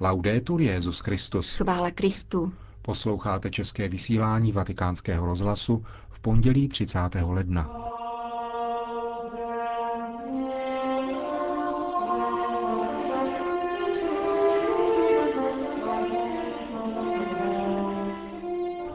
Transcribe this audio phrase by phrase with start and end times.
[0.00, 1.56] Laudetur Jezus Christus.
[1.56, 2.52] Chvála Kristu.
[2.82, 6.98] Posloucháte české vysílání Vatikánského rozhlasu v pondělí 30.
[7.22, 7.70] ledna.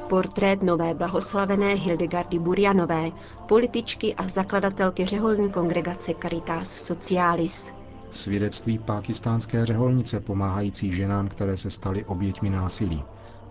[0.09, 3.11] Portrét nové blahoslavené Hildegardy Burjanové,
[3.47, 7.80] političky a zakladatelky řeholní kongregace Caritas Socialis.
[8.11, 13.03] Svědectví pákistánské řeholnice pomáhající ženám, které se staly oběťmi násilí.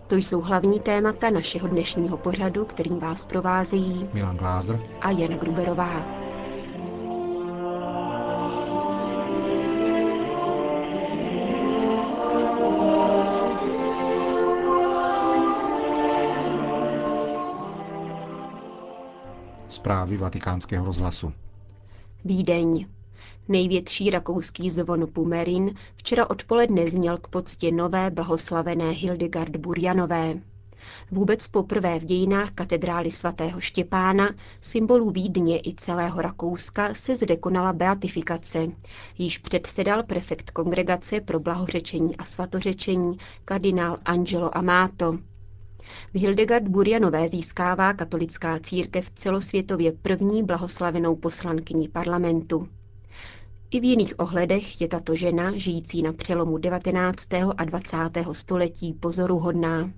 [0.07, 6.05] To jsou hlavní témata našeho dnešního pořadu, kterým vás provázejí Milan Glázer a Jana Gruberová.
[19.67, 21.33] Zprávy vatikánského rozhlasu.
[22.25, 22.87] Vídeň.
[23.47, 30.39] Největší rakouský zvon Pumerin včera odpoledne zněl k poctě nové blahoslavené Hildegard Burjanové.
[31.11, 34.29] Vůbec poprvé v dějinách katedrály svatého Štěpána,
[34.61, 38.67] symbolů Vídně i celého Rakouska, se zde konala beatifikace.
[39.17, 45.17] Již předsedal prefekt kongregace pro blahořečení a svatořečení kardinál Angelo Amato.
[46.13, 52.67] V Hildegard Burjanové získává katolická církev celosvětově první blahoslavenou poslankyni parlamentu.
[53.73, 57.27] I v jiných ohledech je tato žena, žijící na přelomu 19.
[57.57, 57.97] a 20.
[58.31, 59.91] století, pozoruhodná.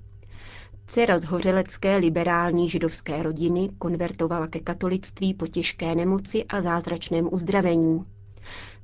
[0.88, 8.06] Dcera z hořelecké liberální židovské rodiny konvertovala ke katolictví po těžké nemoci a zázračném uzdravení.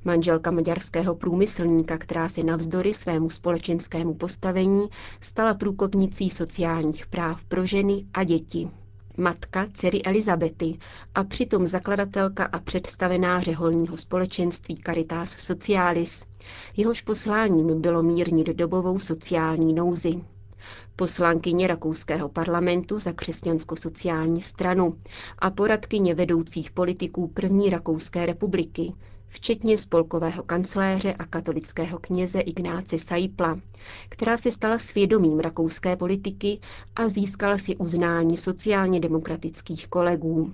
[0.05, 4.87] Manželka maďarského průmyslníka, která se navzdory svému společenskému postavení
[5.21, 8.69] stala průkopnicí sociálních práv pro ženy a děti.
[9.19, 10.77] Matka dcery Elizabety
[11.15, 16.25] a přitom zakladatelka a představená řeholního společenství Caritas Socialis.
[16.77, 20.19] Jehož posláním bylo mírnit dobovou sociální nouzi
[20.95, 24.97] poslankyně rakouského parlamentu za křesťansko-sociální stranu
[25.39, 28.93] a poradkyně vedoucích politiků první Rakouské republiky,
[29.29, 33.59] včetně spolkového kancléře a katolického kněze Ignáce Saipla,
[34.09, 36.59] která se stala svědomím rakouské politiky
[36.95, 40.53] a získala si uznání sociálně demokratických kolegů.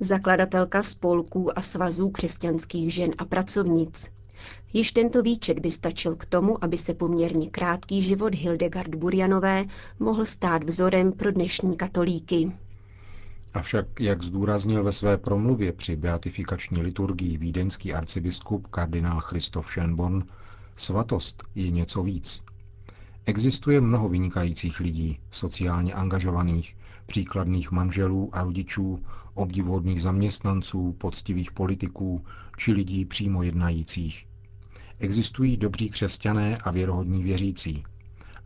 [0.00, 4.10] Zakladatelka spolků a svazů křesťanských žen a pracovnic.
[4.72, 9.64] Již tento výčet by stačil k tomu, aby se poměrně krátký život Hildegard Burjanové
[9.98, 12.52] mohl stát vzorem pro dnešní katolíky.
[13.58, 20.22] Avšak, jak zdůraznil ve své promluvě při beatifikační liturgii vídeňský arcibiskup kardinál Christoph Schönborn,
[20.76, 22.42] svatost je něco víc.
[23.26, 26.76] Existuje mnoho vynikajících lidí, sociálně angažovaných,
[27.06, 29.04] příkladných manželů a rodičů,
[29.34, 32.24] obdivuhodných zaměstnanců, poctivých politiků
[32.56, 34.26] či lidí přímo jednajících.
[34.98, 37.84] Existují dobří křesťané a věrohodní věřící.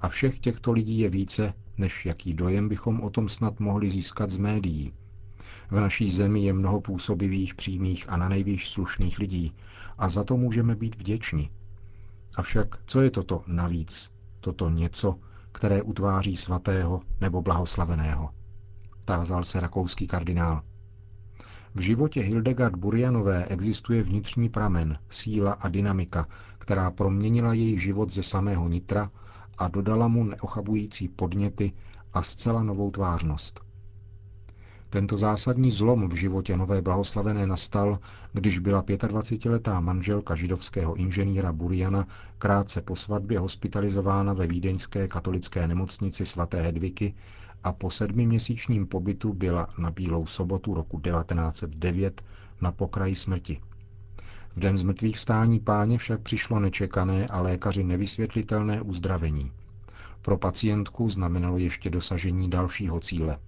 [0.01, 4.31] A všech těchto lidí je více, než jaký dojem bychom o tom snad mohli získat
[4.31, 4.93] z médií.
[5.71, 9.55] V naší zemi je mnoho působivých, přímých a na nejvýš slušných lidí
[9.99, 11.51] a za to můžeme být vděční.
[12.37, 15.19] Avšak co je toto navíc, toto něco,
[15.53, 18.31] které utváří svatého nebo blahoslaveného?
[19.05, 20.63] Tázal se rakouský kardinál.
[21.75, 28.23] V životě Hildegard Burjanové existuje vnitřní pramen, síla a dynamika, která proměnila její život ze
[28.23, 29.11] samého nitra
[29.59, 31.73] a dodala mu neochabující podněty
[32.13, 33.61] a zcela novou tvářnost.
[34.93, 37.99] Tento zásadní zlom v životě nové blahoslavené nastal,
[38.33, 42.07] když byla 25-letá manželka židovského inženýra Buriana
[42.39, 47.15] krátce po svatbě hospitalizována ve vídeňské katolické nemocnici svaté Hedviky
[47.65, 52.23] a po sedmiměsíčním pobytu byla na Bílou sobotu roku 1909
[52.61, 53.61] na pokraji smrti.
[54.51, 59.53] V den zmrtvých vstání páně však přišlo nečekané a lékaři nevysvětlitelné uzdravení.
[60.23, 63.39] Pro pacientku znamenalo ještě dosažení dalšího cíle.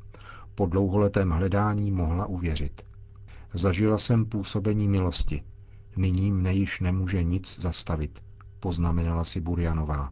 [0.54, 2.82] Po dlouholetém hledání mohla uvěřit.
[3.54, 5.42] Zažila jsem působení milosti.
[5.96, 8.22] Nyní mne již nemůže nic zastavit,
[8.60, 10.10] poznamenala si Burjanová.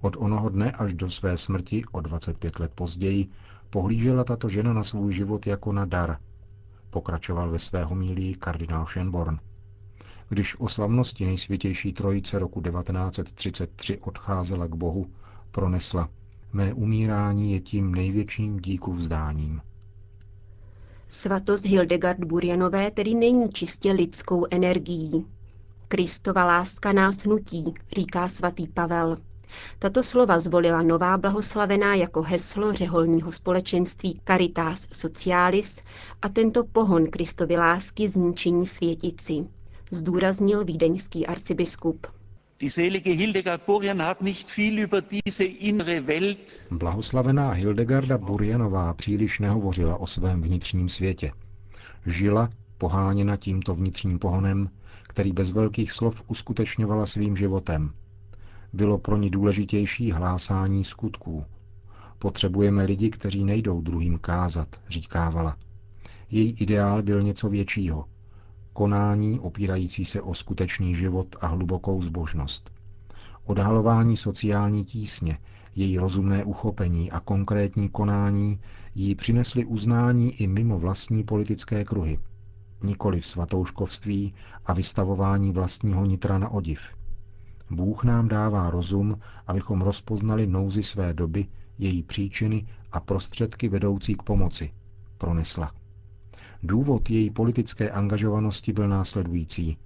[0.00, 3.28] Od onoho dne až do své smrti, o 25 let později,
[3.70, 6.16] pohlížela tato žena na svůj život jako na dar.
[6.90, 9.38] Pokračoval ve své homílii kardinál Schönborn.
[10.28, 15.10] Když o slavnosti nejsvětější trojice roku 1933 odcházela k Bohu,
[15.50, 16.08] pronesla
[16.52, 19.60] Mé umírání je tím největším díku vzdáním.
[21.08, 25.26] Svatost Hildegard Burjanové tedy není čistě lidskou energií.
[25.88, 29.16] Kristova láska nás nutí, říká svatý Pavel.
[29.78, 35.80] Tato slova zvolila nová blahoslavená jako heslo řeholního společenství Caritas Socialis
[36.22, 39.46] a tento pohon Kristovy lásky zničení světici,
[39.90, 42.06] zdůraznil vídeňský arcibiskup.
[46.70, 51.32] Blahoslavená Hildegarda Burjanová příliš nehovořila o svém vnitřním světě.
[52.06, 54.70] Žila, poháněna tímto vnitřním pohonem,
[55.02, 57.92] který bez velkých slov uskutečňovala svým životem.
[58.72, 61.44] Bylo pro ní důležitější hlásání skutků.
[62.18, 65.56] Potřebujeme lidi, kteří nejdou druhým kázat, říkávala.
[66.30, 68.04] Její ideál byl něco většího.
[68.72, 72.72] Konání opírající se o skutečný život a hlubokou zbožnost.
[73.44, 75.38] Odhalování sociální tísně,
[75.76, 78.60] její rozumné uchopení a konkrétní konání
[78.94, 82.18] jí přinesly uznání i mimo vlastní politické kruhy.
[82.82, 84.34] Nikoli v svatouškovství
[84.66, 86.80] a vystavování vlastního nitra na odiv.
[87.70, 91.46] Bůh nám dává rozum, abychom rozpoznali nouzi své doby,
[91.78, 94.72] její příčiny a prostředky vedoucí k pomoci,
[95.18, 95.72] pronesla.
[96.62, 99.76] Důvod její politické angažovanosti byl následující.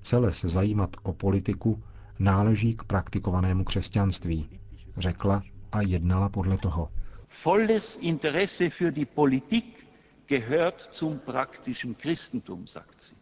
[0.00, 1.82] Celé se zajímat o politiku
[2.18, 4.48] náleží k praktikovanému křesťanství,
[4.96, 5.42] řekla
[5.72, 6.88] a jednala podle toho.
[7.44, 9.86] Volles Interesse für die Politik
[10.28, 13.16] gehört zum praktischen Christentum, sagt sie.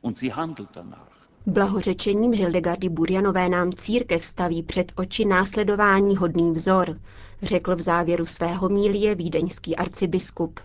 [0.00, 1.28] Und sie handelt danach.
[1.46, 7.00] Blahořečením Hildegardy Burjanové nám církev staví před oči následování hodný vzor,
[7.42, 10.60] řekl v závěru svého mílie vídeňský arcibiskup.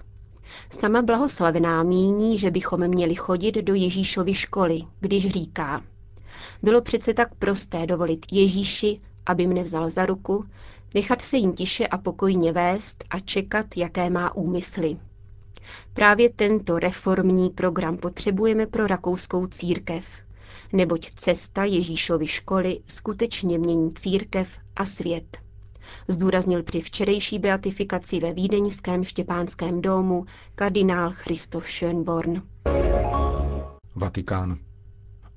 [0.80, 5.84] Sama blahoslavená míní, že bychom měli chodit do Ježíšovy školy, když říká,
[6.64, 10.46] bylo přece tak prosté dovolit Ježíši, aby mne vzal za ruku,
[10.94, 14.98] nechat se jim tiše a pokojně vést a čekat, jaké má úmysly.
[15.94, 20.06] Právě tento reformní program potřebujeme pro rakouskou církev,
[20.74, 25.47] neboť cesta Ježíšovy školy skutečně mění církev a svět.
[26.08, 30.26] Zdůraznil při včerejší beatifikaci ve vídeňském štěpánském domu
[30.56, 32.42] kardinál Christoph Schönborn.
[33.96, 34.58] Vatikán.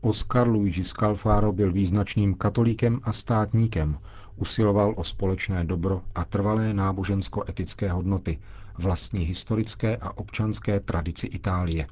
[0.00, 3.98] Oscar Luigi Scalfaro byl význačným katolíkem a státníkem,
[4.36, 8.38] usiloval o společné dobro a trvalé nábožensko-etické hodnoty,
[8.78, 11.86] vlastní historické a občanské tradici Itálie.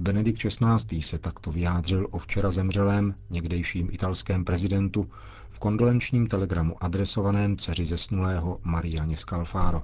[0.00, 1.02] Benedikt XVI.
[1.02, 5.10] se takto vyjádřil o včera zemřelém někdejším italském prezidentu
[5.50, 9.82] v kondolenčním telegramu adresovaném dceři zesnulého Marianě Scalfaro.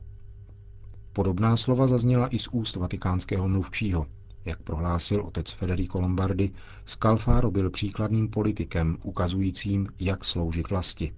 [1.13, 4.07] Podobná slova zazněla i z úst vatikánského mluvčího.
[4.45, 6.53] Jak prohlásil otec Federico Lombardi,
[6.87, 11.13] Scalfaro byl příkladným politikem, ukazujícím, jak sloužit vlasti.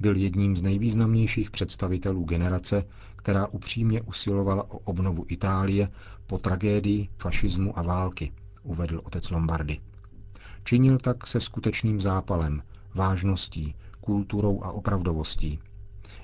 [0.00, 2.84] Byl jedním z nejvýznamnějších představitelů generace,
[3.16, 5.88] která upřímně usilovala o obnovu Itálie
[6.26, 8.32] po tragédii, fašismu a války,
[8.62, 9.80] uvedl otec Lombardy.
[10.64, 12.62] Činil tak se skutečným zápalem,
[12.94, 15.58] vážností, kulturou a opravdovostí.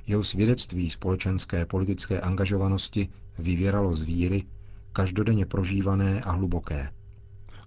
[0.06, 3.08] Jeho svědectví společenské politické angažovanosti
[3.38, 4.44] vyvěralo z víry,
[4.92, 6.90] každodenně prožívané a hluboké.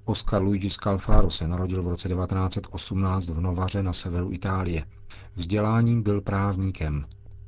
[0.05, 4.85] Oscar Luigi Scalfaro se narodil v roce 1918 v Novaře na severu Itálie.
[5.35, 7.05] Vzděláním byl právníkem.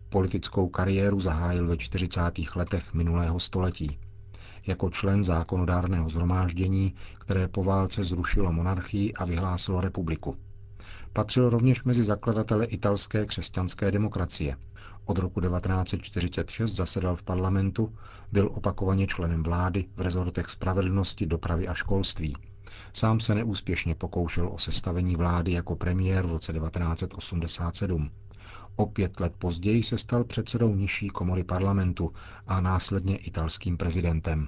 [0.10, 2.22] Politickou kariéru zahájil ve 40.
[2.56, 4.00] letech minulého století.
[4.68, 10.38] Jako člen zákonodárného zhromáždění, které po válce zrušilo monarchii a vyhlásilo republiku.
[11.14, 14.56] Patřil rovněž mezi zakladatele italské křesťanské demokracie.
[15.06, 17.94] Od roku 1946 zasedal v parlamentu,
[18.31, 22.36] byl opakovaně členem vlády v rezortech spravedlnosti, dopravy a školství.
[22.94, 28.12] Sám se neúspěšně pokoušel o sestavení vlády jako premiér v roce 1987.
[28.75, 32.13] O pět let později se stal předsedou nižší komory parlamentu
[32.48, 34.48] a následně italským prezidentem.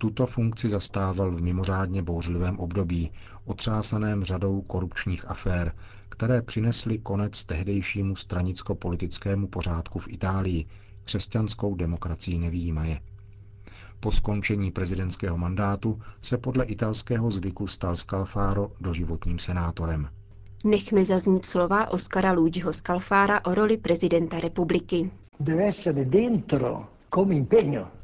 [0.00, 3.10] Tuto funkci zastával v mimořádně bouřlivém období,
[3.44, 5.72] otřásaném řadou korupčních afér,
[6.08, 10.66] které přinesly konec tehdejšímu stranicko-politickému pořádku v Itálii,
[11.04, 13.00] křesťanskou demokracii nevýjímaje.
[14.00, 20.08] Po skončení prezidentského mandátu se podle italského zvyku stal Scalfaro doživotním senátorem.
[20.64, 25.10] Nechme zaznít slova Oscara Luigiho Scalfara o roli prezidenta republiky.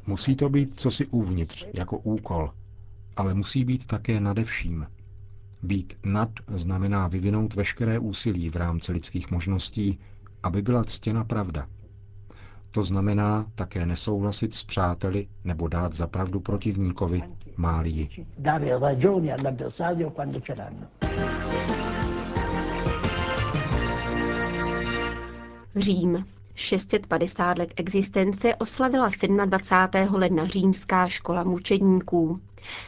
[0.07, 2.53] Musí to být cosi uvnitř, jako úkol,
[3.15, 4.87] ale musí být také nadevším.
[5.63, 9.99] Být nad znamená vyvinout veškeré úsilí v rámci lidských možností,
[10.43, 11.67] aby byla ctěna pravda.
[12.71, 17.23] To znamená také nesouhlasit s přáteli nebo dát za pravdu protivníkovi,
[17.57, 17.89] máli
[25.75, 26.36] Řím.
[26.59, 29.09] 650 let existence oslavila
[29.45, 30.15] 27.
[30.15, 32.39] ledna římská škola mučedníků.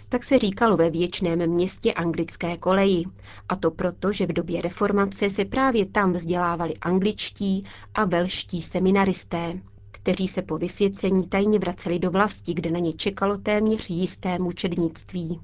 [0.09, 3.03] Tak se říkalo ve věčném městě anglické koleji.
[3.49, 9.59] A to proto, že v době reformace se právě tam vzdělávali angličtí a velští seminaristé,
[9.91, 15.39] kteří se po vysvěcení tajně vraceli do vlasti, kde na ně čekalo téměř jisté mučednictví.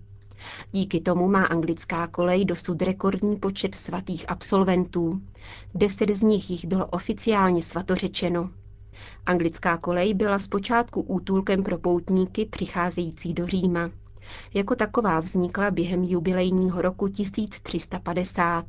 [0.72, 5.22] Díky tomu má anglická kolej dosud rekordní počet svatých absolventů.
[5.76, 8.50] Deset z nich jich bylo oficiálně svatořečeno.
[9.26, 13.90] Anglická kolej byla zpočátku útulkem pro poutníky přicházející do Říma.
[14.54, 18.66] Jako taková vznikla během jubilejního roku 1350.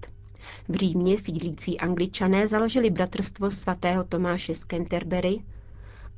[0.68, 5.38] V Římě sídlící angličané založili bratrstvo svatého Tomáše z Canterbury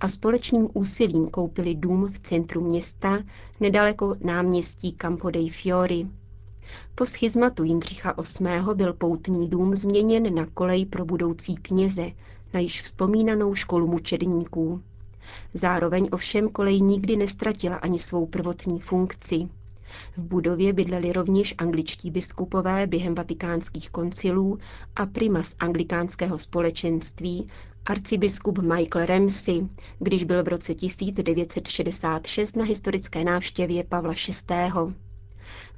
[0.00, 3.18] a společným úsilím koupili dům v centru města
[3.60, 6.06] nedaleko náměstí Campo dei Fiori.
[6.94, 8.74] Po schizmatu Jindřicha VIII.
[8.74, 12.10] byl poutní dům změněn na kolej pro budoucí kněze,
[12.54, 14.82] na již vzpomínanou školu mučedníků.
[15.54, 19.48] Zároveň ovšem kolej nikdy nestratila ani svou prvotní funkci.
[20.16, 24.58] V budově bydleli rovněž angličtí biskupové během vatikánských koncilů
[24.96, 27.46] a primas anglikánského společenství
[27.88, 29.68] arcibiskup Michael Ramsey,
[29.98, 34.54] když byl v roce 1966 na historické návštěvě Pavla VI.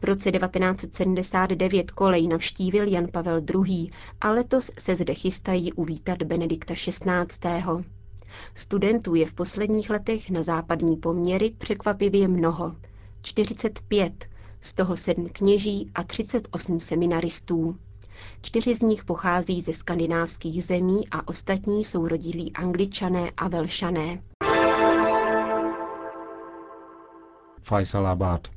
[0.01, 3.91] V roce 1979 kolej navštívil Jan Pavel II.
[4.21, 7.85] a letos se zde chystají uvítat Benedikta XVI.
[8.55, 12.77] Studentů je v posledních letech na západní poměry překvapivě mnoho.
[13.23, 14.25] 45,
[14.61, 17.77] z toho sedm kněží a 38 seminaristů.
[18.43, 24.23] Čtyři z nich pochází ze skandinávských zemí a ostatní jsou rodilí angličané a velšané.
[27.63, 28.49] Faisalabad.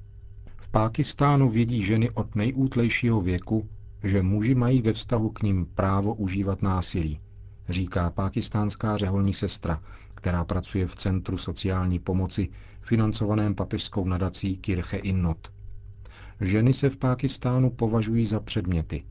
[0.56, 3.70] V Pákistánu vědí ženy od nejútlejšího věku,
[4.04, 7.20] že muži mají ve vztahu k ním právo užívat násilí,
[7.70, 9.82] říká pákistánská řeholní sestra,
[10.16, 12.50] která pracuje v Centru sociální pomoci
[12.82, 15.52] financovaném papežskou nadací Kirche Innot.
[16.42, 19.04] Ženy se v Pákistánu považují za předměty,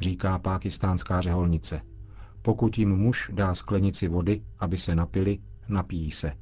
[0.00, 1.80] říká pákistánská řeholnice.
[2.42, 5.38] Pokud jim muž dá sklenici vody, aby se napili,
[5.68, 6.32] napijí se.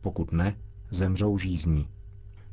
[0.00, 0.56] Pokud ne,
[0.90, 1.88] zemřou žízní.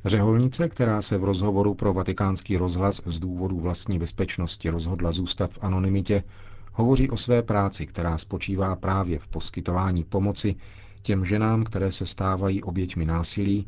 [0.05, 5.63] Řeholnice, která se v rozhovoru pro vatikánský rozhlas z důvodu vlastní bezpečnosti rozhodla zůstat v
[5.63, 6.24] anonymitě,
[6.74, 10.55] hovoří o své práci, která spočívá právě v poskytování pomoci
[11.01, 13.67] těm ženám, které se stávají oběťmi násilí,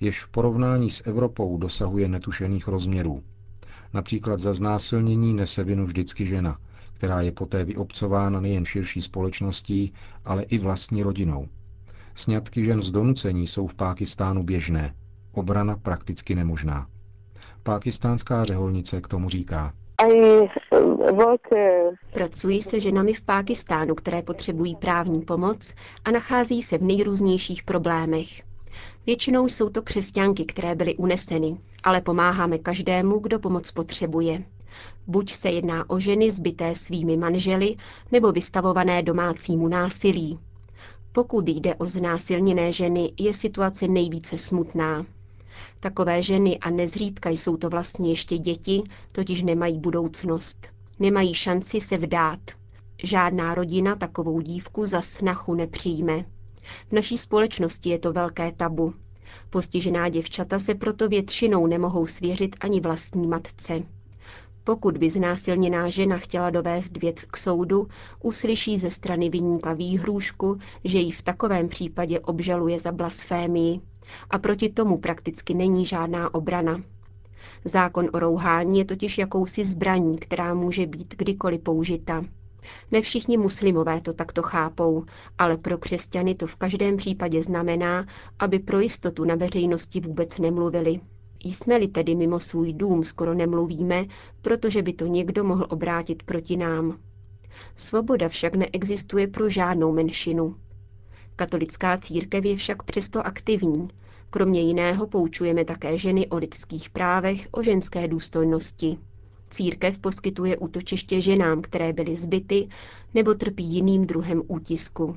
[0.00, 3.22] jež v porovnání s Evropou dosahuje netušených rozměrů.
[3.94, 6.58] Například za znásilnění nese vinu vždycky žena,
[6.92, 9.92] která je poté vyobcována nejen širší společností,
[10.24, 11.48] ale i vlastní rodinou.
[12.14, 14.94] Sňatky žen z donucení jsou v Pákistánu běžné,
[15.32, 16.86] obrana prakticky nemožná.
[17.62, 19.72] Pákistánská řeholnice k tomu říká.
[22.12, 25.74] Pracuji se ženami v Pákistánu, které potřebují právní pomoc
[26.04, 28.45] a nachází se v nejrůznějších problémech.
[29.06, 34.44] Většinou jsou to křesťanky, které byly uneseny, ale pomáháme každému, kdo pomoc potřebuje.
[35.06, 37.76] Buď se jedná o ženy zbyté svými manželi
[38.12, 40.38] nebo vystavované domácímu násilí.
[41.12, 45.06] Pokud jde o znásilněné ženy, je situace nejvíce smutná.
[45.80, 50.66] Takové ženy a nezřídka jsou to vlastně ještě děti, totiž nemají budoucnost.
[50.98, 52.40] Nemají šanci se vdát.
[53.02, 56.24] Žádná rodina takovou dívku za snachu nepřijme.
[56.88, 58.94] V naší společnosti je to velké tabu.
[59.50, 63.82] Postižená děvčata se proto většinou nemohou svěřit ani vlastní matce.
[64.64, 67.88] Pokud by znásilněná žena chtěla dovést věc k soudu,
[68.22, 73.80] uslyší ze strany vyníka výhrůžku, že ji v takovém případě obžaluje za blasfémii.
[74.30, 76.82] A proti tomu prakticky není žádná obrana.
[77.64, 82.24] Zákon o rouhání je totiž jakousi zbraní, která může být kdykoliv použita.
[82.90, 85.04] Ne všichni muslimové to takto chápou,
[85.38, 88.06] ale pro křesťany to v každém případě znamená,
[88.38, 91.00] aby pro jistotu na veřejnosti vůbec nemluvili.
[91.44, 94.04] Jsme-li tedy mimo svůj dům skoro nemluvíme,
[94.42, 96.98] protože by to někdo mohl obrátit proti nám.
[97.76, 100.56] Svoboda však neexistuje pro žádnou menšinu.
[101.36, 103.88] Katolická církev je však přesto aktivní.
[104.30, 108.98] Kromě jiného poučujeme také ženy o lidských právech, o ženské důstojnosti.
[109.50, 112.68] Církev poskytuje útočiště ženám, které byly zbyty
[113.14, 115.16] nebo trpí jiným druhem útisku.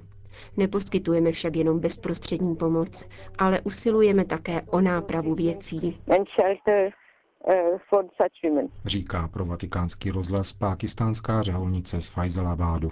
[0.58, 3.08] Neposkytujeme však jenom bezprostřední pomoc,
[3.38, 5.98] ale usilujeme také o nápravu věcí.
[8.86, 12.92] Říká pro vatikánský rozhlas pákistánská řeholnice z Faisalabádu.